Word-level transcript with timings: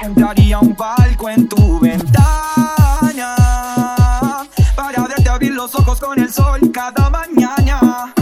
Compraría 0.00 0.58
un 0.58 0.74
palco 0.74 1.28
en 1.28 1.48
tu 1.48 1.80
ventana 1.80 3.36
para 4.76 5.06
verte 5.06 5.28
abrir 5.28 5.52
los 5.52 5.74
ojos 5.74 5.98
con 6.00 6.18
el 6.18 6.32
sol 6.32 6.60
cada 6.72 7.10
mañana. 7.10 8.12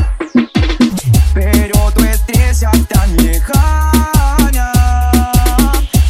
Pero 1.34 1.90
tu 1.92 2.04
estrella 2.04 2.70
es 2.72 2.88
tan 2.88 3.16
lejana 3.16 4.72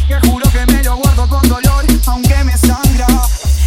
que 0.06 0.20
juro 0.28 0.50
que 0.50 0.66
me 0.72 0.82
lo 0.82 0.96
guardo 0.96 1.28
con 1.28 1.48
dolor, 1.48 1.84
aunque 2.06 2.44
me 2.44 2.56
sangra 2.58 3.06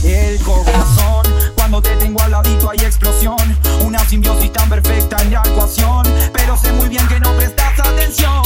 el 0.04 0.40
corazón. 0.42 1.26
Cuando 1.56 1.82
te 1.82 1.96
tengo 1.98 2.22
al 2.22 2.32
ladito 2.32 2.70
hay 2.70 2.80
explosión, 2.80 3.38
una 3.84 4.00
simbiosis 4.00 4.52
tan 4.54 4.70
perfecta 4.70 5.18
en 5.22 5.32
la 5.32 5.42
ecuación. 5.46 6.06
Pero 6.34 6.56
sé 6.56 6.72
muy 6.74 6.90
bien 6.90 7.08
que 7.08 7.20
no 7.20 7.32
prestas 7.36 7.80
atención. 7.80 8.45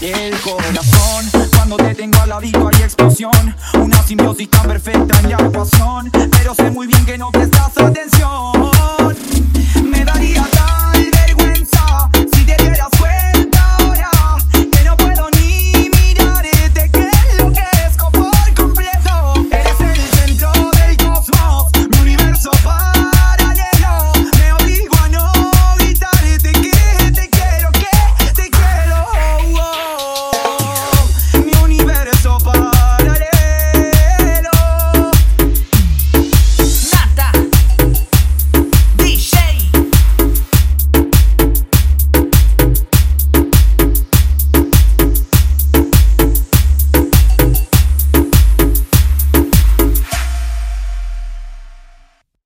el 0.00 0.34
corazón. 0.40 1.48
Cuando 1.54 1.76
te 1.76 1.94
tengo 1.94 2.18
al 2.20 2.28
ladito 2.28 2.68
hay 2.68 2.82
explosión, 2.82 3.56
una 3.74 4.02
simbiosis 4.02 4.48
tan 4.50 4.66
perfecta 4.66 5.18
en 5.20 5.30
la 5.30 5.36
ecuación. 5.36 6.10
Pero 6.10 6.54
sé 6.54 6.70
muy 6.70 6.86
bien 6.86 7.04
que 7.04 7.18
no 7.18 7.30
prestas 7.30 7.76
atención. 7.76 8.49